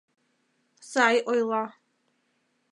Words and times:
Сай 0.91 1.15
ойла 1.31 1.63